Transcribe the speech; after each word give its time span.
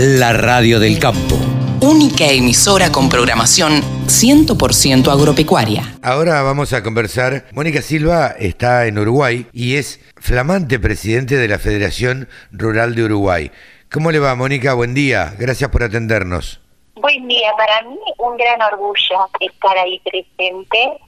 La 0.00 0.32
radio 0.32 0.78
del 0.78 1.00
campo. 1.00 1.34
Única 1.80 2.26
emisora 2.26 2.92
con 2.92 3.08
programación 3.08 3.82
100% 4.06 5.10
agropecuaria. 5.10 5.98
Ahora 6.04 6.40
vamos 6.42 6.72
a 6.72 6.84
conversar. 6.84 7.46
Mónica 7.50 7.82
Silva 7.82 8.28
está 8.38 8.86
en 8.86 8.96
Uruguay 8.96 9.48
y 9.52 9.74
es 9.74 9.98
flamante 10.14 10.78
presidente 10.78 11.34
de 11.34 11.48
la 11.48 11.58
Federación 11.58 12.28
Rural 12.52 12.94
de 12.94 13.06
Uruguay. 13.06 13.50
¿Cómo 13.90 14.12
le 14.12 14.20
va, 14.20 14.36
Mónica? 14.36 14.74
Buen 14.74 14.94
día. 14.94 15.34
Gracias 15.36 15.68
por 15.68 15.82
atendernos. 15.82 16.60
Buen 16.94 17.26
día. 17.26 17.50
Para 17.56 17.82
mí 17.82 17.98
un 18.18 18.36
gran 18.36 18.62
orgullo 18.62 19.28
estar 19.40 19.78
ahí 19.78 20.00
presente, 20.04 21.00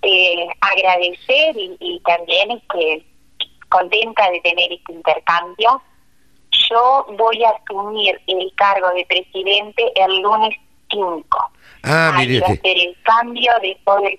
eh, 0.00 0.46
agradecer 0.62 1.58
y, 1.58 1.76
y 1.78 2.00
también 2.00 2.52
este, 2.52 3.04
contenta 3.68 4.30
de 4.30 4.40
tener 4.40 4.72
este 4.72 4.94
intercambio 4.94 5.82
yo 6.70 7.06
voy 7.18 7.42
a 7.44 7.50
asumir 7.50 8.20
el 8.26 8.52
cargo 8.56 8.88
de 8.94 9.04
presidente 9.06 9.82
el 9.96 10.20
lunes 10.22 10.54
5. 10.90 11.24
Ah, 11.82 12.14
mire 12.18 12.38
a 12.38 12.40
usted. 12.42 12.60
ser 12.62 12.76
el 12.78 12.96
cambio 13.02 13.52
de 13.62 13.78
todo 13.84 13.98
el, 14.06 14.18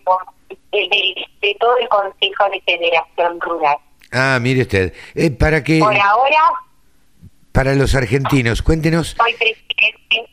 de 1.41 1.57
todo 1.59 1.77
el 1.77 1.87
Consejo 1.89 2.49
de 2.51 2.61
Federación 2.61 3.39
Rural. 3.41 3.77
Ah, 4.11 4.37
mire 4.41 4.61
usted. 4.61 4.93
Eh, 5.15 5.31
para 5.31 5.63
que 5.63 5.79
Por 5.79 5.95
ahora 5.95 6.39
para 7.51 7.75
los 7.75 7.95
argentinos, 7.95 8.61
cuéntenos, 8.61 9.15
soy 9.17 9.33
presidente. 9.33 10.29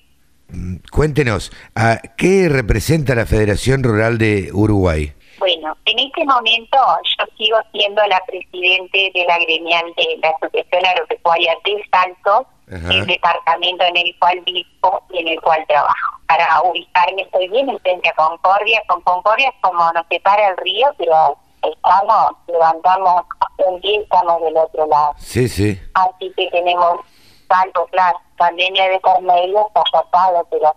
mm, 0.48 0.76
cuéntenos, 0.90 1.52
¿a 1.74 2.00
¿qué 2.16 2.48
representa 2.48 3.14
la 3.14 3.26
Federación 3.26 3.82
Rural 3.82 4.18
de 4.18 4.50
Uruguay? 4.52 5.12
Bueno, 5.48 5.74
en 5.86 5.98
este 5.98 6.26
momento 6.26 6.76
yo 7.18 7.24
sigo 7.38 7.56
siendo 7.72 8.04
la 8.04 8.20
presidente 8.26 9.10
de 9.14 9.24
la 9.24 9.38
gremial 9.38 9.86
de 9.96 10.18
la 10.22 10.28
Asociación 10.28 10.84
Agropecuaria 10.84 11.54
de 11.64 11.82
Salto, 11.90 12.46
Ajá. 12.70 12.92
el 12.92 13.06
departamento 13.06 13.82
en 13.84 13.96
el 13.96 14.18
cual 14.18 14.40
vivo 14.40 15.02
y 15.08 15.20
en 15.20 15.28
el 15.28 15.40
cual 15.40 15.64
trabajo. 15.66 16.20
Para 16.26 16.60
ubicarme 16.64 17.22
estoy 17.22 17.48
bien 17.48 17.70
en 17.70 17.78
frente 17.78 18.10
a 18.10 18.12
Concordia. 18.12 18.82
Con 18.88 19.00
Concordia 19.00 19.48
es 19.48 19.54
como 19.62 19.90
nos 19.94 20.06
separa 20.10 20.48
el 20.48 20.56
río, 20.58 20.86
pero 20.98 21.38
estamos, 21.62 22.32
levantamos 22.46 23.22
un 23.66 23.80
día 23.80 24.00
y 24.00 24.02
estamos 24.02 24.42
del 24.42 24.56
otro 24.58 24.86
lado. 24.86 25.14
Sí, 25.16 25.48
sí. 25.48 25.80
Así 25.94 26.30
que 26.36 26.50
tenemos 26.50 27.00
salto, 27.48 27.86
claro, 27.90 28.20
pandemia 28.36 28.86
de 28.90 29.00
por 29.00 29.22
medio, 29.22 29.66
está 29.68 29.82
tapado, 29.92 30.46
pero 30.50 30.74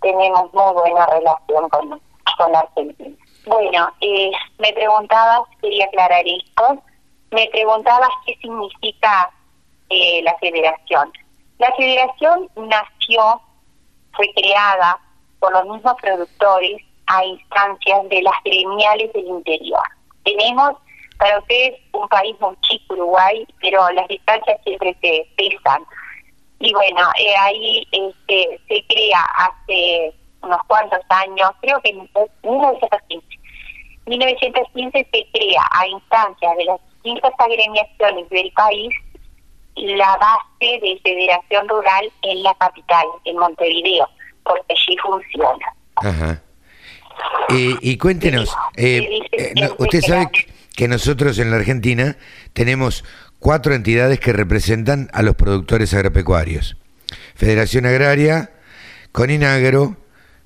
tenemos 0.00 0.54
muy 0.54 0.72
buena 0.74 1.06
relación 1.06 1.68
con, 1.70 2.00
con 2.38 2.54
Argentina. 2.54 3.16
Bueno, 3.46 3.92
eh, 4.00 4.30
me 4.58 4.72
preguntabas, 4.72 5.40
quería 5.60 5.86
aclarar 5.86 6.24
esto, 6.26 6.82
me 7.32 7.48
preguntabas 7.48 8.10
qué 8.24 8.36
significa 8.40 9.30
eh, 9.90 10.22
la 10.22 10.36
federación. 10.38 11.12
La 11.58 11.72
federación 11.74 12.48
nació, 12.56 13.40
fue 14.12 14.30
creada 14.34 14.98
por 15.40 15.52
los 15.52 15.64
mismos 15.66 15.94
productores 16.00 16.82
a 17.06 17.24
instancias 17.24 18.08
de 18.08 18.22
las 18.22 18.34
gremiales 18.44 19.12
del 19.12 19.26
interior. 19.26 19.82
Tenemos 20.24 20.74
para 21.18 21.38
ustedes 21.38 21.80
un 21.92 22.08
país 22.08 22.36
muy 22.40 22.56
chico, 22.62 22.94
Uruguay, 22.94 23.46
pero 23.60 23.90
las 23.90 24.08
distancias 24.08 24.60
siempre 24.64 24.96
se 25.00 25.26
pesan. 25.36 25.82
Y 26.60 26.72
bueno, 26.72 27.00
eh, 27.18 27.34
ahí 27.40 27.86
este, 27.90 28.60
se 28.68 28.84
crea 28.86 29.24
hace 29.36 30.14
unos 30.42 30.60
cuantos 30.66 31.00
años, 31.08 31.50
creo 31.60 31.80
que 31.80 31.90
en 31.90 32.08
1915. 32.42 33.31
1915 34.18 35.08
se 35.10 35.26
crea 35.32 35.62
a 35.70 35.86
instancias 35.86 36.56
de 36.56 36.64
las 36.64 36.80
distintas 37.02 37.32
agremiaciones 37.38 38.28
del 38.30 38.52
país 38.52 38.94
la 39.76 40.16
base 40.18 40.80
de 40.80 41.00
Federación 41.02 41.68
Rural 41.68 42.12
en 42.22 42.42
la 42.42 42.54
capital, 42.54 43.06
en 43.24 43.38
Montevideo, 43.38 44.06
porque 44.44 44.62
allí 44.68 44.96
funciona. 44.98 45.66
Ajá. 45.96 46.42
Eh, 47.50 47.76
y 47.80 47.96
cuéntenos, 47.96 48.54
eh, 48.76 49.20
eh, 49.32 49.52
no, 49.60 49.74
usted 49.78 50.00
sabe 50.00 50.28
que 50.74 50.88
nosotros 50.88 51.38
en 51.38 51.50
la 51.50 51.56
Argentina 51.56 52.16
tenemos 52.52 53.04
cuatro 53.38 53.74
entidades 53.74 54.20
que 54.20 54.32
representan 54.32 55.08
a 55.12 55.22
los 55.22 55.36
productores 55.36 55.94
agropecuarios. 55.94 56.76
Federación 57.34 57.86
Agraria, 57.86 58.50
Coninagro, 59.12 59.96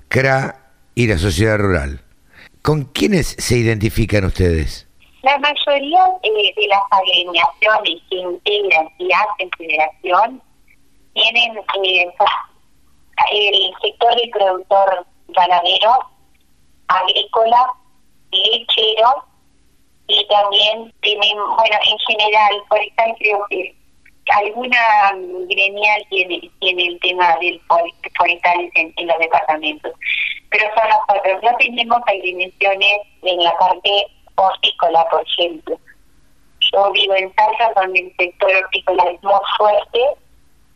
CRA 0.09 0.71
y 0.95 1.07
la 1.07 1.17
Sociedad 1.17 1.57
Rural. 1.57 2.01
¿Con 2.61 2.85
quiénes 2.85 3.35
se 3.37 3.57
identifican 3.57 4.25
ustedes? 4.25 4.87
La 5.23 5.37
mayoría 5.39 6.05
eh, 6.23 6.53
de 6.55 6.67
las 6.67 6.81
agremiaciones 6.91 8.01
que 8.09 8.15
integran 8.15 8.89
y 8.97 9.09
hacen 9.11 9.49
federación 9.57 10.41
tienen 11.13 11.57
eh, 11.57 12.13
el 13.33 13.73
sector 13.81 14.15
del 14.15 14.29
productor 14.29 15.05
ganadero, 15.29 15.91
agrícola, 16.87 17.67
lechero 18.31 19.25
y 20.07 20.25
también 20.27 20.93
tienen, 21.01 21.37
bueno, 21.37 21.77
en 21.85 21.97
general, 22.07 22.53
por 22.69 22.79
ejemplo, 22.79 23.15
creo 23.17 23.45
que 23.49 23.75
alguna 24.35 25.13
gremial 25.49 26.05
tiene, 26.09 26.49
tiene 26.59 26.87
el 26.87 26.99
tema 26.99 27.35
del 27.37 27.59
for- 27.67 27.91
forestal 28.17 28.69
en, 28.75 28.93
en 28.95 29.07
los 29.07 29.17
departamentos, 29.19 29.93
pero 30.49 30.65
son 30.75 30.89
nosotros. 30.89 31.43
No 31.43 31.57
tenemos 31.57 31.99
agremiaciones 32.07 32.97
en 33.23 33.43
la 33.43 33.57
parte 33.57 34.07
hortícola, 34.35 35.07
por 35.09 35.21
ejemplo. 35.21 35.79
Yo 36.73 36.91
vivo 36.91 37.15
en 37.15 37.33
Salta, 37.35 37.71
donde 37.81 37.99
el 37.99 38.15
sector 38.17 38.51
hortícola 38.55 39.03
es 39.05 39.23
muy 39.23 39.33
fuerte. 39.57 39.99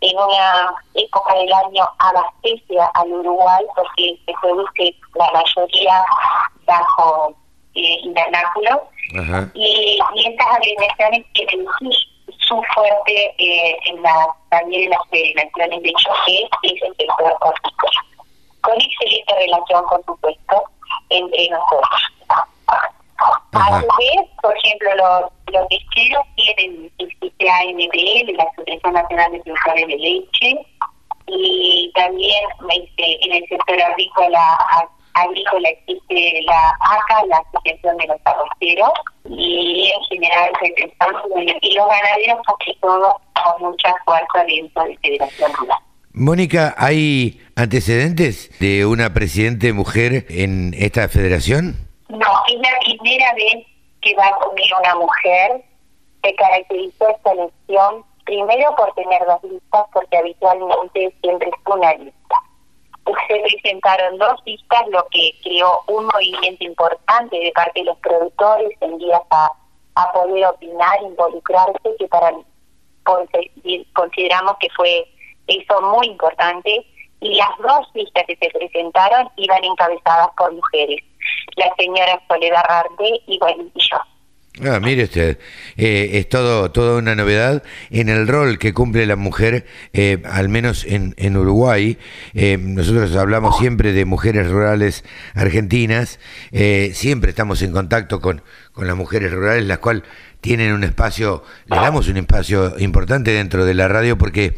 En 0.04 0.18
una 0.18 0.74
época 0.96 1.36
del 1.36 1.54
año 1.54 1.84
abastece 2.00 2.76
al 2.96 3.12
Uruguay 3.12 3.64
porque 3.76 4.18
se 4.26 4.34
produce 4.42 4.96
la 5.14 5.32
mayoría 5.32 6.04
bajo 6.66 7.36
eh, 7.76 8.00
y, 9.54 10.00
y 10.16 10.28
estas 10.28 10.48
agremiaciones 10.48 11.24
tienen 11.34 11.66
su, 11.78 11.92
su 12.52 12.62
fuerte 12.76 13.34
eh, 13.38 13.78
en 13.86 14.02
la, 14.02 14.28
también 14.50 14.84
en 14.84 14.90
las 14.90 15.08
federaciones 15.10 15.84
de 15.84 15.94
choque, 15.94 16.50
que 16.62 16.68
es 16.68 16.82
el 16.84 16.96
sector 16.98 17.38
hortícola. 17.40 18.02
Con 18.62 18.76
excelente 18.76 19.34
relación, 19.36 19.86
por 19.88 20.04
supuesto, 20.06 20.64
entre 21.10 21.50
nosotros. 21.50 22.02
Ajá. 22.28 22.92
A 23.54 23.82
su 23.82 23.88
vez, 23.88 24.30
por 24.42 24.58
ejemplo, 24.58 24.96
los, 24.96 25.32
los 25.54 25.68
lecheros 25.70 26.26
tienen 26.36 26.92
el 26.98 27.08
CPA-NPL, 27.20 28.36
la 28.36 28.44
Asociación 28.44 28.94
Nacional 28.94 29.32
de 29.32 29.40
Productores 29.40 29.88
de 29.88 29.98
Leche, 29.98 30.66
y 31.28 31.92
también 31.96 32.44
este, 32.70 33.26
en 33.26 33.34
el 33.34 33.48
sector 33.48 33.82
agrícola 33.82 34.58
agrícola 35.14 35.70
existe 35.70 36.42
la 36.46 36.74
ACA, 36.80 37.26
la 37.28 37.38
Asociación 37.38 37.98
de 37.98 38.08
los 38.08 38.18
Arroceros, 38.26 38.92
y 39.26 39.92
en 39.96 40.04
general 40.06 40.52
representamos, 40.62 41.22
y 41.62 41.74
los 41.76 41.88
ganaderos 41.88 42.40
casi 42.46 42.78
todos 42.80 43.14
con 43.44 43.70
mucha 43.70 43.94
fuerza 44.06 44.44
dentro 44.48 44.84
de 44.84 44.98
Federación 44.98 45.54
Rural. 45.54 45.80
Mónica, 46.14 46.76
¿hay 46.78 47.40
antecedentes 47.56 48.52
de 48.60 48.86
una 48.86 49.14
presidente 49.14 49.72
mujer 49.72 50.26
en 50.30 50.74
esta 50.78 51.08
federación? 51.08 51.76
No, 52.10 52.44
es 52.50 52.60
la 52.60 52.70
primera 52.84 53.34
vez 53.34 53.66
que 54.02 54.14
va 54.16 54.32
conmigo 54.40 54.78
una 54.80 54.96
mujer. 54.96 55.64
Se 56.22 56.36
caracterizó 56.36 57.08
esta 57.10 57.32
elección 57.32 58.04
primero 58.26 58.76
por 58.76 58.94
tener 58.94 59.22
dos 59.26 59.42
listas, 59.44 59.86
porque 59.94 60.18
habitualmente 60.18 61.16
siempre 61.22 61.50
es 61.50 61.74
una 61.74 61.94
lista. 61.94 62.36
Se 63.06 63.40
presentaron 63.40 64.18
dos 64.18 64.40
listas, 64.46 64.88
lo 64.90 65.06
que 65.12 65.32
creó 65.44 65.82
un 65.88 66.06
movimiento 66.06 66.64
importante 66.64 67.38
de 67.38 67.52
parte 67.54 67.80
de 67.80 67.86
los 67.86 67.98
productores 67.98 68.72
en 68.82 68.98
vías 68.98 69.22
a, 69.32 69.52
a 69.96 70.12
poder 70.12 70.46
opinar, 70.46 71.02
involucrarse, 71.02 71.96
que 71.98 72.08
para 72.08 72.32
consideramos 73.94 74.56
que 74.60 74.70
fue 74.76 75.08
eso 75.48 75.82
muy 75.82 76.08
importante. 76.08 76.86
Y 77.22 77.36
las 77.36 77.50
dos 77.60 77.88
listas 77.94 78.24
que 78.26 78.36
se 78.36 78.50
presentaron 78.50 79.30
iban 79.38 79.64
encabezadas 79.64 80.30
por 80.38 80.52
mujeres 80.54 81.02
la 81.56 81.74
señora 81.78 82.22
Soledad 82.28 82.86
bueno, 82.98 83.64
y 83.74 83.80
yo. 83.80 83.98
Ah, 84.60 84.82
mire 84.82 85.06
usted, 85.06 85.40
eh, 85.78 86.10
es 86.16 86.28
todo 86.28 86.72
toda 86.72 86.98
una 86.98 87.16
novedad 87.16 87.64
en 87.90 88.10
el 88.10 88.28
rol 88.28 88.60
que 88.60 88.74
cumple 88.74 89.06
la 89.06 89.16
mujer, 89.16 89.66
eh, 89.94 90.22
al 90.26 90.50
menos 90.50 90.84
en, 90.84 91.16
en 91.18 91.38
Uruguay. 91.38 91.98
Eh, 92.34 92.58
nosotros 92.60 93.16
hablamos 93.16 93.58
siempre 93.58 93.94
de 93.94 94.04
mujeres 94.04 94.50
rurales 94.52 95.06
argentinas, 95.36 96.20
eh, 96.52 96.92
siempre 96.94 97.30
estamos 97.30 97.62
en 97.62 97.72
contacto 97.72 98.20
con, 98.20 98.44
con 98.74 98.88
las 98.88 98.98
mujeres 98.98 99.32
rurales, 99.32 99.66
las 99.66 99.80
cuales 99.80 100.04
tienen 100.42 100.74
un 100.74 100.84
espacio, 100.84 101.44
le 101.68 101.76
damos 101.78 102.08
un 102.08 102.18
espacio 102.18 102.78
importante 102.80 103.32
dentro 103.32 103.64
de 103.66 103.74
la 103.74 103.88
radio 103.88 104.18
porque 104.18 104.58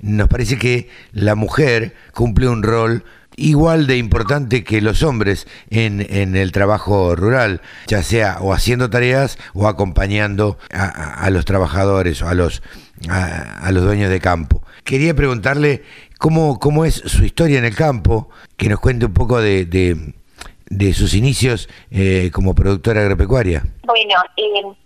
nos 0.00 0.28
parece 0.28 0.58
que 0.58 0.88
la 1.12 1.34
mujer 1.34 1.94
cumple 2.12 2.48
un 2.48 2.62
rol 2.62 3.04
igual 3.36 3.88
de 3.88 3.96
importante 3.96 4.62
que 4.62 4.80
los 4.80 5.02
hombres 5.02 5.48
en, 5.68 6.06
en 6.08 6.36
el 6.36 6.52
trabajo 6.52 7.16
rural, 7.16 7.60
ya 7.88 8.02
sea 8.04 8.38
o 8.40 8.52
haciendo 8.52 8.90
tareas 8.90 9.38
o 9.54 9.66
acompañando 9.66 10.56
a, 10.72 10.84
a- 11.24 11.30
los 11.30 11.44
trabajadores 11.44 12.22
o 12.22 12.28
a 12.28 12.34
los 12.34 12.62
a, 13.08 13.70
los 13.72 13.82
dueños 13.82 14.08
de 14.08 14.20
campo. 14.20 14.62
Quería 14.84 15.14
preguntarle 15.14 15.82
cómo, 16.18 16.60
cómo 16.60 16.84
es 16.84 16.94
su 16.94 17.24
historia 17.24 17.58
en 17.58 17.64
el 17.64 17.74
campo, 17.74 18.30
que 18.56 18.68
nos 18.68 18.78
cuente 18.78 19.06
un 19.06 19.12
poco 19.14 19.40
de, 19.40 19.64
de, 19.66 20.94
sus 20.94 21.14
inicios 21.14 21.68
eh, 21.90 22.30
como 22.32 22.54
productora 22.54 23.00
agropecuaria. 23.00 23.64
Bueno, 23.84 24.14
eh, 24.36 24.76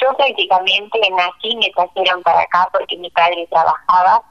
yo 0.00 0.16
prácticamente 0.16 0.98
nací, 1.10 1.56
me 1.56 1.70
trajeron 1.70 2.22
para 2.22 2.40
acá 2.40 2.68
porque 2.72 2.96
mi 2.96 3.10
padre 3.10 3.46
trabajaba 3.50 4.22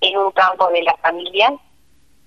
en 0.00 0.16
un 0.18 0.30
campo 0.32 0.68
de 0.68 0.82
la 0.82 0.96
familia. 0.98 1.54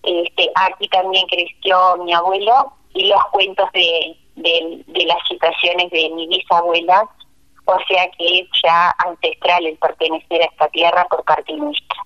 Este, 0.04 0.50
aquí 0.56 0.88
también 0.90 1.28
creció 1.28 1.98
mi 1.98 2.14
abuelo 2.14 2.74
y 2.94 3.08
los 3.08 3.24
cuentos 3.32 3.70
de, 3.74 4.18
de, 4.36 5.06
las 5.06 5.18
situaciones 5.28 5.90
de 5.92 6.10
mi 6.12 6.28
bisabuela, 6.28 7.08
o 7.66 7.78
sea 7.88 8.10
que 8.12 8.40
es 8.40 8.48
ya 8.64 8.96
ancestral 9.06 9.66
el 9.66 9.78
pertenecer 9.78 10.42
a 10.42 10.46
esta 10.46 10.68
tierra 10.70 11.06
por 11.10 11.24
parte 11.26 11.54
nuestra. 11.54 11.98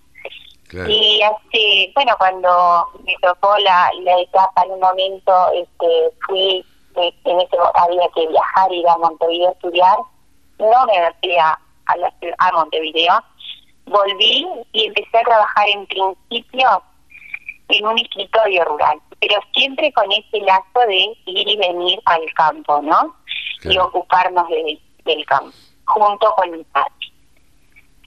Y 0.87 1.21
hace, 1.21 1.91
bueno, 1.93 2.15
cuando 2.17 2.87
me 3.03 3.13
tocó 3.21 3.57
la, 3.57 3.91
la 4.03 4.21
etapa, 4.21 4.63
en 4.63 4.71
un 4.71 4.79
momento 4.79 5.51
este, 5.53 6.11
fui, 6.25 6.65
eh, 6.95 7.13
en 7.25 7.41
ese 7.41 7.57
había 7.75 8.07
que 8.15 8.27
viajar, 8.27 8.71
ir 8.71 8.87
a 8.87 8.97
Montevideo 8.97 9.49
a 9.49 9.51
estudiar, 9.51 9.97
no 10.61 10.85
me 10.85 11.13
fui 11.21 11.37
a, 11.37 11.59
a, 11.87 11.95
a 12.37 12.51
Montevideo, 12.53 13.23
volví 13.85 14.47
y 14.73 14.85
empecé 14.85 15.17
a 15.17 15.23
trabajar 15.23 15.67
en 15.69 15.85
principio 15.87 16.83
en 17.69 17.85
un 17.85 17.97
escritorio 17.97 18.65
rural, 18.65 18.99
pero 19.19 19.41
siempre 19.53 19.91
con 19.93 20.11
ese 20.11 20.41
lazo 20.41 20.79
de 20.87 21.15
ir 21.25 21.47
y 21.47 21.57
venir 21.57 21.99
al 22.05 22.21
campo, 22.35 22.81
¿no? 22.81 23.15
Y 23.63 23.77
ocuparnos 23.77 24.47
del 25.05 25.25
campo, 25.25 25.55
junto 25.85 26.33
con 26.35 26.51
mi 26.51 26.63
padre. 26.65 26.91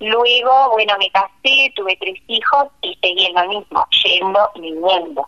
Luego, 0.01 0.71
bueno, 0.73 0.95
me 0.99 1.11
casé, 1.11 1.73
tuve 1.77 1.97
tres 2.01 2.19
hijos 2.27 2.67
y 2.83 2.99
seguí 3.01 3.27
en 3.27 3.35
lo 3.35 3.49
mismo, 3.49 3.87
yendo 4.05 4.51
y 4.57 4.61
viniendo. 4.61 5.27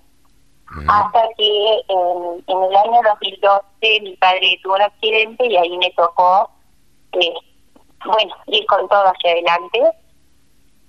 Hasta 0.88 1.22
que 1.38 1.82
en, 1.88 2.44
en, 2.46 2.62
el 2.64 2.76
año 2.76 3.00
2012 3.08 4.00
mi 4.02 4.16
padre 4.16 4.58
tuvo 4.62 4.74
un 4.74 4.82
accidente 4.82 5.46
y 5.46 5.56
ahí 5.56 5.78
me 5.78 5.90
tocó, 5.92 6.50
eh, 7.12 7.34
bueno, 8.04 8.36
ir 8.46 8.66
con 8.66 8.88
todo 8.88 9.04
hacia 9.04 9.32
adelante. 9.32 9.80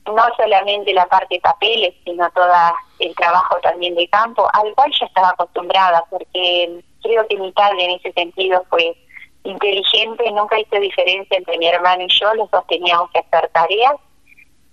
No 0.05 0.23
solamente 0.37 0.93
la 0.93 1.05
parte 1.07 1.35
de 1.35 1.41
papeles, 1.41 1.93
sino 2.05 2.29
todo 2.31 2.53
el 2.99 3.13
trabajo 3.15 3.57
también 3.61 3.93
de 3.95 4.07
campo, 4.07 4.47
al 4.53 4.73
cual 4.73 4.91
ya 4.97 5.05
estaba 5.05 5.29
acostumbrada, 5.29 6.03
porque 6.09 6.81
creo 7.03 7.27
que 7.27 7.37
mi 7.37 7.51
padre 7.51 7.83
en 7.83 7.91
ese 7.91 8.13
sentido 8.13 8.63
fue 8.69 8.95
inteligente, 9.43 10.31
nunca 10.31 10.59
hizo 10.59 10.79
diferencia 10.79 11.37
entre 11.37 11.57
mi 11.57 11.67
hermano 11.67 12.03
y 12.03 12.19
yo, 12.19 12.33
los 12.35 12.49
dos 12.51 12.65
teníamos 12.67 13.09
que 13.11 13.19
hacer 13.19 13.49
tareas 13.53 13.95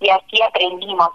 y 0.00 0.08
así 0.08 0.42
aprendimos 0.42 1.10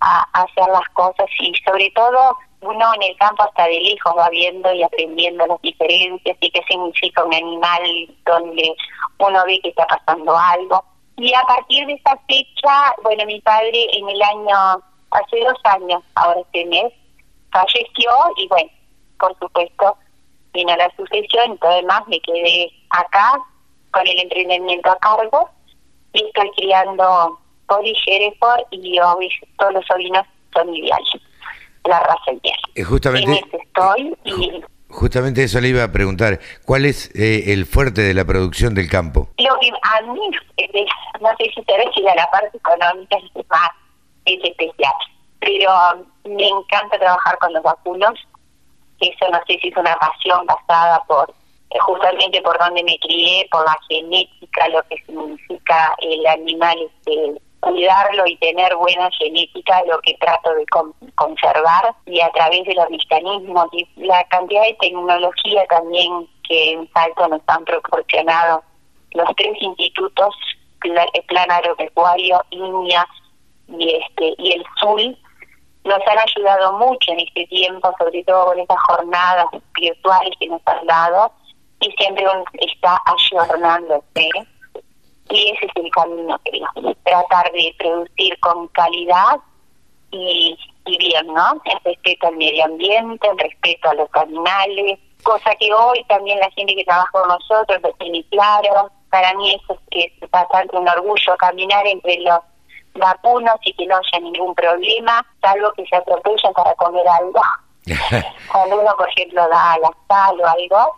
a, 0.00 0.22
hacer 0.32 0.66
las 0.68 0.88
cosas 0.94 1.26
y 1.40 1.52
sobre 1.64 1.90
todo 1.94 2.36
uno 2.60 2.94
en 2.94 3.02
el 3.02 3.16
campo 3.16 3.42
hasta 3.42 3.64
de 3.64 3.80
lejos 3.80 4.14
va 4.16 4.28
viendo 4.30 4.72
y 4.72 4.82
aprendiendo 4.82 5.46
las 5.46 5.60
diferencias 5.62 6.36
y 6.40 6.50
qué 6.50 6.62
significa 6.68 7.24
un 7.24 7.34
animal 7.34 7.82
donde 8.26 8.74
uno 9.18 9.44
ve 9.46 9.60
que 9.60 9.68
está 9.68 9.86
pasando 9.86 10.36
algo. 10.36 10.84
Y 11.16 11.32
a 11.34 11.42
partir 11.42 11.86
de 11.86 11.94
esa 11.94 12.16
fecha, 12.28 12.94
bueno, 13.02 13.24
mi 13.26 13.40
padre 13.40 13.86
en 13.92 14.08
el 14.08 14.22
año, 14.22 14.82
hace 15.10 15.40
dos 15.40 15.58
años, 15.64 16.02
ahora 16.14 16.40
este 16.40 16.64
mes, 16.66 16.92
falleció 17.52 18.10
y 18.36 18.48
bueno, 18.48 18.70
por 19.18 19.36
supuesto, 19.38 19.96
vino 20.52 20.76
la 20.76 20.90
sucesión 20.96 21.52
y 21.52 21.58
todo 21.58 21.74
demás, 21.76 22.02
me 22.08 22.20
quedé 22.20 22.72
acá 22.90 23.40
con 23.90 24.06
el 24.06 24.18
emprendimiento 24.18 24.90
a 24.90 24.98
cargo 24.98 25.48
y 26.12 26.24
estoy 26.24 26.50
criando 26.52 27.38
Hereford 28.06 28.64
y 28.70 28.98
hoy 28.98 29.30
todos 29.58 29.74
los 29.74 29.86
sobrinos 29.86 30.26
son 30.52 30.74
ideales, 30.74 31.22
la 31.88 32.00
raza 32.00 32.32
ideal. 32.32 32.58
Eh, 32.74 32.84
justamente, 32.84 33.30
en 33.32 33.60
estoy 33.60 34.16
y 34.24 34.62
Justamente 34.90 35.44
eso 35.44 35.60
le 35.60 35.68
iba 35.68 35.84
a 35.84 35.92
preguntar. 35.92 36.40
¿Cuál 36.64 36.86
es 36.86 37.14
eh, 37.14 37.52
el 37.52 37.66
fuerte 37.66 38.00
de 38.00 38.14
la 38.14 38.24
producción 38.24 38.74
del 38.74 38.88
campo? 38.88 39.28
Lo 39.36 39.58
que 39.60 39.70
a 39.82 40.00
mí, 40.12 40.30
eh, 40.56 40.86
no 41.20 41.28
sé 41.36 41.50
si 41.54 41.62
te 41.62 41.76
ves 41.76 41.88
si 41.94 42.00
la 42.02 42.28
parte 42.30 42.56
económica 42.56 43.16
es 43.18 43.46
más 43.48 43.70
es 44.24 44.42
especial, 44.44 44.92
pero 45.40 45.70
um, 46.24 46.36
me 46.36 46.48
encanta 46.48 46.98
trabajar 46.98 47.36
con 47.38 47.52
los 47.52 47.62
vacunos. 47.62 48.14
Eso 49.00 49.30
no 49.30 49.38
sé 49.46 49.58
si 49.60 49.68
es 49.68 49.76
una 49.76 49.94
pasión 49.96 50.44
basada 50.46 51.02
por 51.06 51.32
eh, 51.70 51.78
justamente 51.80 52.40
por 52.42 52.58
donde 52.58 52.82
me 52.82 52.98
crié, 52.98 53.46
por 53.50 53.64
la 53.64 53.76
genética, 53.88 54.68
lo 54.68 54.82
que 54.88 54.96
significa 55.04 55.94
el 55.98 56.26
animal 56.26 56.78
este, 56.80 57.40
cuidarlo 57.60 58.26
y 58.26 58.36
tener 58.36 58.74
buena 58.76 59.10
genética, 59.18 59.82
lo 59.86 59.98
que 60.00 60.14
trato 60.20 60.54
de 60.54 60.64
conservar 61.14 61.94
y 62.06 62.20
a 62.20 62.30
través 62.30 62.64
de 62.64 62.74
los 62.74 62.88
mecanismos 62.90 63.66
y 63.72 63.86
la 63.96 64.24
cantidad 64.24 64.62
de 64.62 64.76
tecnología 64.80 65.66
también 65.68 66.28
que 66.48 66.72
en 66.72 66.90
Salto 66.92 67.28
nos 67.28 67.42
han 67.46 67.64
proporcionado 67.64 68.62
los 69.12 69.28
tres 69.36 69.56
institutos, 69.60 70.34
el 70.84 71.22
Plan 71.24 71.50
Agropecuario, 71.50 72.40
INIA 72.50 73.06
y, 73.68 73.90
este, 73.96 74.34
y 74.38 74.52
el 74.52 74.64
SUL, 74.78 75.18
nos 75.84 76.00
han 76.06 76.18
ayudado 76.18 76.78
mucho 76.78 77.12
en 77.12 77.20
este 77.20 77.46
tiempo, 77.46 77.92
sobre 77.98 78.22
todo 78.24 78.46
con 78.46 78.60
estas 78.60 78.80
jornadas 78.82 79.46
virtuales 79.74 80.34
que 80.38 80.48
nos 80.48 80.60
han 80.66 80.86
dado, 80.86 81.32
y 81.80 81.90
siempre 81.92 82.24
está 82.60 83.00
ayornándose 83.06 84.30
y 85.30 85.50
ese 85.50 85.66
es 85.66 85.72
el 85.76 85.90
camino, 85.90 86.38
creo. 86.44 86.94
Tratar 87.04 87.52
de 87.52 87.74
producir 87.78 88.38
con 88.40 88.68
calidad 88.68 89.38
y, 90.10 90.58
y 90.86 90.98
bien, 90.98 91.26
¿no? 91.26 91.60
En 91.64 91.78
respeto 91.84 92.28
al 92.28 92.36
medio 92.36 92.64
ambiente, 92.64 93.26
en 93.26 93.38
respeto 93.38 93.90
a 93.90 93.94
los 93.94 94.08
animales, 94.14 94.98
cosa 95.22 95.54
que 95.56 95.72
hoy 95.72 96.04
también 96.04 96.38
la 96.40 96.50
gente 96.50 96.74
que 96.74 96.84
trabaja 96.84 97.10
con 97.12 97.28
nosotros 97.28 97.80
lo 97.82 97.92
tiene 97.94 98.24
claro. 98.30 98.90
Para 99.10 99.34
mí 99.34 99.54
eso 99.54 99.78
es, 99.90 100.12
es 100.20 100.30
bastante 100.30 100.76
un 100.76 100.88
orgullo 100.88 101.36
caminar 101.38 101.86
entre 101.86 102.20
los 102.20 102.40
vacunos 102.94 103.56
y 103.64 103.72
que 103.74 103.86
no 103.86 103.96
haya 103.96 104.20
ningún 104.20 104.54
problema, 104.54 105.24
salvo 105.40 105.72
que 105.72 105.86
se 105.86 105.96
atropellen 105.96 106.52
para 106.52 106.74
comer 106.74 107.06
algo. 107.08 107.40
Cuando 108.52 108.80
uno, 108.80 108.94
por 108.96 109.08
ejemplo, 109.08 109.48
da 109.48 109.78
la 109.78 109.90
sal 110.08 110.40
o 110.40 110.46
algo, 110.46 110.96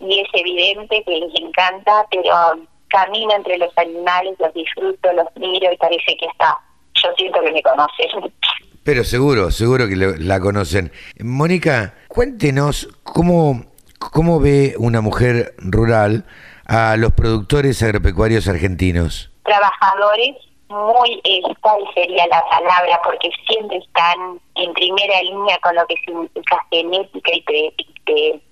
y 0.00 0.20
es 0.20 0.28
evidente 0.32 1.02
que 1.04 1.10
les 1.18 1.34
encanta, 1.40 2.06
pero 2.10 2.58
camino 2.88 3.34
entre 3.34 3.58
los 3.58 3.76
animales, 3.76 4.34
los 4.38 4.52
disfruto, 4.54 5.12
los 5.12 5.26
miro 5.36 5.72
y 5.72 5.76
parece 5.76 6.16
que 6.18 6.26
está. 6.26 6.58
Yo 6.94 7.08
siento 7.16 7.40
que 7.40 7.52
me 7.52 7.62
conocen. 7.62 8.32
Pero 8.84 9.04
seguro, 9.04 9.50
seguro 9.50 9.86
que 9.86 9.96
la 9.96 10.40
conocen. 10.40 10.90
Mónica, 11.20 11.94
cuéntenos 12.08 12.88
cómo, 13.02 13.66
cómo 13.98 14.40
ve 14.40 14.74
una 14.78 15.00
mujer 15.00 15.54
rural 15.58 16.24
a 16.66 16.96
los 16.96 17.12
productores 17.12 17.82
agropecuarios 17.82 18.48
argentinos. 18.48 19.30
Trabajadores, 19.44 20.36
muy, 20.68 21.20
tal 21.62 21.80
sería 21.94 22.26
la 22.28 22.42
palabra, 22.50 23.00
porque 23.04 23.30
siempre 23.48 23.78
están 23.78 24.40
en 24.54 24.72
primera 24.74 25.22
línea 25.22 25.58
con 25.62 25.74
lo 25.74 25.86
que 25.86 25.96
significa 26.04 26.58
genética 26.70 27.30
y, 27.32 27.74
y 28.06 28.42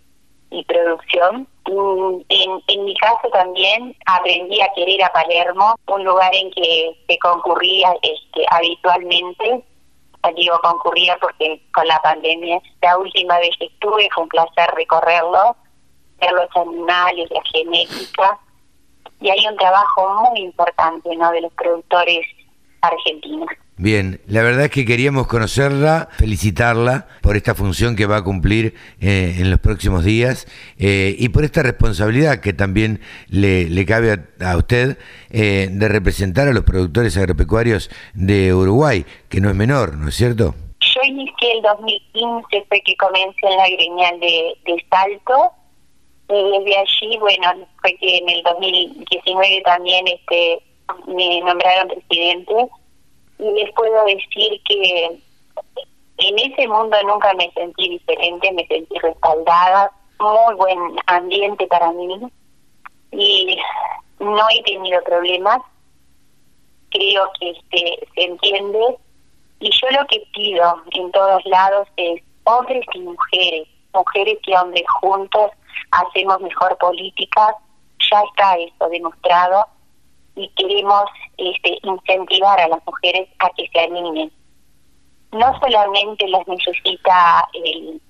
producción 0.67 1.47
en, 1.69 2.62
en 2.69 2.85
mi 2.85 2.95
caso 2.97 3.29
también 3.33 3.97
aprendí 4.07 4.61
a 4.61 4.73
querer 4.75 5.03
a 5.03 5.12
Palermo, 5.12 5.75
un 5.88 6.05
lugar 6.05 6.35
en 6.35 6.50
que 6.53 6.97
se 7.09 7.19
concurría 7.19 7.95
este, 8.03 8.45
habitualmente. 8.50 9.65
Digo 10.35 10.59
concurría 10.61 11.17
porque 11.21 11.62
con 11.73 11.87
la 11.87 12.00
pandemia, 12.03 12.61
la 12.83 12.99
última 12.99 13.38
vez 13.38 13.50
que 13.61 13.67
estuve 13.67 14.09
fue 14.12 14.25
un 14.25 14.29
placer 14.29 14.69
recorrerlo, 14.75 15.55
ver 16.19 16.33
los 16.33 16.57
animales, 16.57 17.31
la 17.31 17.43
genética. 17.53 18.38
Y 19.21 19.31
hay 19.31 19.47
un 19.47 19.57
trabajo 19.57 20.31
muy 20.31 20.41
importante 20.41 21.15
¿no? 21.15 21.31
de 21.31 21.43
los 21.43 21.53
productores 21.53 22.26
argentinos. 22.87 23.49
Bien, 23.78 24.23
la 24.26 24.43
verdad 24.43 24.64
es 24.64 24.71
que 24.71 24.87
queríamos 24.87 25.26
conocerla, 25.26 26.09
felicitarla 26.12 27.09
por 27.21 27.37
esta 27.37 27.55
función 27.55 27.95
que 27.95 28.07
va 28.07 28.16
a 28.16 28.25
cumplir 28.25 28.75
eh, 29.02 29.37
en 29.38 29.50
los 29.50 29.61
próximos 29.61 30.02
días 30.02 30.47
eh, 30.78 31.14
y 31.19 31.28
por 31.28 31.45
esta 31.45 31.62
responsabilidad 31.62 32.40
que 32.40 32.55
también 32.55 33.00
le, 33.28 33.69
le 33.69 33.85
cabe 33.85 34.19
a, 34.40 34.57
usted 34.57 34.97
eh, 35.28 35.69
de 35.71 35.88
representar 35.88 36.49
a 36.49 36.55
los 36.55 36.64
productores 36.64 37.19
agropecuarios 37.19 37.90
de 38.14 38.55
Uruguay, 38.55 39.05
que 39.28 39.43
no 39.43 39.50
es 39.50 39.55
menor, 39.55 39.95
¿no 39.99 40.09
es 40.09 40.14
cierto? 40.14 40.55
Yo 40.81 41.00
inicié 41.05 41.52
el 41.52 41.61
2015, 41.61 42.64
fue 42.69 42.81
que 42.81 42.97
comencé 42.97 43.47
en 43.47 43.57
la 43.59 43.69
gremial 43.69 44.21
de, 44.21 44.55
de 44.64 44.87
Salto. 44.88 45.50
Y 46.28 46.35
desde 46.35 46.78
allí, 46.78 47.19
bueno, 47.19 47.69
fue 47.83 47.95
que 47.99 48.16
en 48.16 48.28
el 48.28 48.43
2019 48.43 49.62
también 49.64 50.09
este 50.09 50.61
me 51.07 51.40
nombraron 51.40 51.88
presidente 51.88 52.69
y 53.38 53.50
les 53.52 53.73
puedo 53.73 54.05
decir 54.05 54.61
que 54.64 55.21
en 56.19 56.38
ese 56.38 56.69
mundo 56.69 56.97
nunca 57.05 57.33
me 57.35 57.50
sentí 57.52 57.90
diferente, 57.90 58.52
me 58.52 58.66
sentí 58.66 58.99
respaldada, 58.99 59.90
muy 60.19 60.55
buen 60.55 60.97
ambiente 61.07 61.66
para 61.66 61.93
mí 61.93 62.21
y 63.12 63.59
no 64.19 64.43
he 64.50 64.62
tenido 64.62 65.02
problemas. 65.05 65.61
creo 66.90 67.31
que 67.38 67.50
este, 67.50 68.09
se 68.14 68.23
entiende. 68.25 68.97
Y 69.61 69.71
yo 69.71 69.90
lo 69.90 70.07
que 70.07 70.23
pido 70.33 70.83
en 70.93 71.11
todos 71.12 71.45
lados 71.47 71.88
es 71.97 72.23
hombres 72.45 72.85
y 72.95 73.00
mujeres, 73.00 73.69
mujeres 73.93 74.38
y 74.47 74.55
hombres 74.55 74.85
juntos 75.00 75.50
hacemos 75.90 76.40
mejor 76.40 76.76
política, 76.78 77.55
ya 78.11 78.23
está 78.23 78.57
eso 78.57 78.88
demostrado 78.88 79.66
y 80.37 80.49
queremos 80.50 81.05
este, 81.38 81.78
incentivar 81.83 82.61
a 82.61 82.69
las 82.69 82.81
mujeres 82.87 83.28
a 83.38 83.49
que 83.57 83.69
se 83.69 83.81
animen. 83.81 84.31
No 85.33 85.59
solamente 85.61 86.28
las 86.28 86.47
necesita 86.47 87.49
el, 87.55 88.00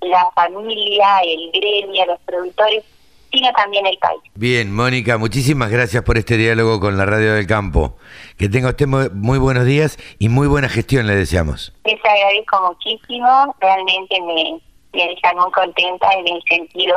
la 0.00 0.30
familia, 0.34 1.20
el 1.20 1.50
gremio, 1.52 2.06
los 2.06 2.20
productores, 2.20 2.84
sino 3.30 3.52
también 3.52 3.86
el 3.86 3.98
país. 3.98 4.20
Bien, 4.34 4.74
Mónica, 4.74 5.18
muchísimas 5.18 5.70
gracias 5.70 6.02
por 6.02 6.18
este 6.18 6.36
diálogo 6.36 6.80
con 6.80 6.96
la 6.96 7.04
Radio 7.04 7.34
del 7.34 7.46
Campo. 7.46 7.96
Que 8.38 8.48
tenga 8.48 8.70
usted 8.70 8.86
muy, 8.86 9.38
buenos 9.38 9.64
días 9.64 9.98
y 10.18 10.28
muy 10.28 10.46
buena 10.46 10.68
gestión, 10.68 11.06
le 11.06 11.14
deseamos. 11.14 11.72
Les 11.84 12.00
agradezco 12.04 12.74
muchísimo, 12.74 13.54
realmente 13.60 14.20
me, 14.22 14.60
me 14.92 15.08
dejan 15.08 15.36
muy 15.36 15.50
contenta 15.52 16.10
en 16.12 16.28
el 16.28 16.42
sentido 16.48 16.96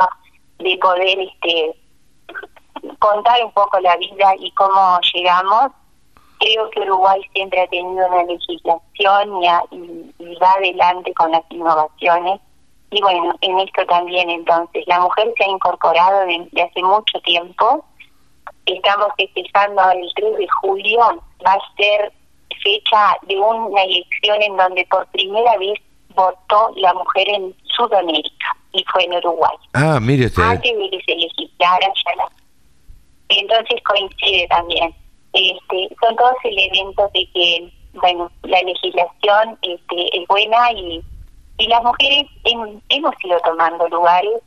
de 0.58 0.78
poder 0.78 1.18
este 1.20 1.74
contar 2.98 3.44
un 3.44 3.52
poco 3.52 3.80
la 3.80 3.96
vida 3.96 4.34
y 4.38 4.50
cómo 4.52 4.98
llegamos. 5.12 5.72
Creo 6.38 6.70
que 6.70 6.80
Uruguay 6.80 7.20
siempre 7.32 7.62
ha 7.62 7.66
tenido 7.66 8.06
una 8.06 8.22
legislación 8.24 9.42
y, 9.42 10.14
y 10.18 10.34
va 10.36 10.52
adelante 10.52 11.12
con 11.14 11.32
las 11.32 11.42
innovaciones 11.50 12.40
y 12.90 13.02
bueno, 13.02 13.34
en 13.42 13.58
esto 13.60 13.84
también 13.86 14.30
entonces, 14.30 14.84
la 14.86 15.00
mujer 15.00 15.32
se 15.36 15.44
ha 15.44 15.48
incorporado 15.48 16.26
desde 16.26 16.62
hace 16.62 16.82
mucho 16.82 17.20
tiempo. 17.20 17.84
Estamos 18.64 19.08
festejando 19.16 19.82
el 19.90 20.10
3 20.14 20.38
de 20.38 20.48
julio, 20.60 21.00
va 21.46 21.52
a 21.52 21.76
ser 21.76 22.12
fecha 22.62 23.16
de 23.22 23.38
una 23.38 23.82
elección 23.82 24.42
en 24.42 24.56
donde 24.56 24.86
por 24.90 25.06
primera 25.08 25.56
vez 25.58 25.78
votó 26.14 26.72
la 26.76 26.94
mujer 26.94 27.28
en 27.28 27.54
Sudamérica 27.76 28.56
y 28.72 28.84
fue 28.90 29.04
en 29.04 29.14
Uruguay. 29.14 29.56
Ah, 29.74 29.98
mire 30.00 30.26
usted. 30.26 30.42
Antes 30.42 30.76
de 30.76 30.90
que 30.90 31.00
se 31.04 31.14
legislara 31.14 31.86
ya 31.86 32.16
la... 32.16 32.28
Entonces 33.28 33.80
coincide 33.84 34.46
también. 34.48 34.94
Este, 35.32 35.94
son 36.00 36.16
todos 36.16 36.34
elementos 36.44 37.12
de 37.12 37.28
que, 37.34 37.72
bueno, 37.94 38.30
la 38.42 38.62
legislación 38.62 39.58
este, 39.62 40.18
es 40.18 40.26
buena 40.26 40.72
y 40.72 41.02
y 41.58 41.66
las 41.66 41.82
mujeres 41.82 42.26
hemos 42.44 43.14
ido 43.24 43.38
tomando 43.44 43.88
lugares. 43.88 44.40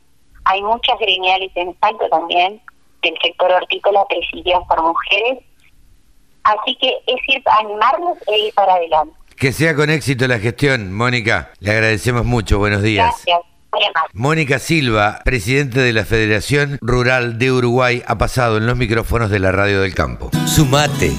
Hay 0.44 0.62
muchas 0.62 0.98
gremiales 0.98 1.52
en 1.54 1.76
Salto 1.78 2.08
también, 2.08 2.60
del 3.02 3.14
sector 3.22 3.52
hortícola, 3.52 4.04
presididas 4.08 4.62
por 4.66 4.82
mujeres. 4.82 5.44
Así 6.44 6.74
que 6.76 6.96
es 7.06 7.28
ir, 7.28 7.42
animarnos 7.60 8.16
e 8.26 8.46
ir 8.46 8.54
para 8.54 8.74
adelante. 8.74 9.14
Que 9.36 9.52
sea 9.52 9.76
con 9.76 9.90
éxito 9.90 10.26
la 10.26 10.38
gestión, 10.38 10.92
Mónica. 10.92 11.52
Le 11.60 11.72
agradecemos 11.72 12.24
mucho. 12.24 12.58
Buenos 12.58 12.82
días. 12.82 13.06
Gracias. 13.26 13.51
Mónica 14.12 14.58
Silva, 14.58 15.20
presidente 15.24 15.80
de 15.80 15.92
la 15.92 16.04
Federación 16.04 16.78
Rural 16.80 17.38
de 17.38 17.50
Uruguay, 17.50 18.02
ha 18.06 18.18
pasado 18.18 18.58
en 18.58 18.66
los 18.66 18.76
micrófonos 18.76 19.30
de 19.30 19.38
la 19.38 19.52
Radio 19.52 19.80
del 19.80 19.94
Campo. 19.94 20.30
Sumate. 20.46 21.12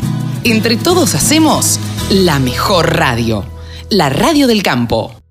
Entre 0.43 0.77
todos 0.77 1.15
hacemos 1.15 1.79
la 2.11 2.39
mejor 2.39 2.95
radio, 2.95 3.45
la 3.89 4.09
Radio 4.09 4.47
del 4.47 4.61
Campo. 4.61 5.22